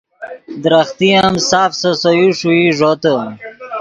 [0.63, 3.13] درختے ام ساف سے سے یو ݰوئی ݱوتے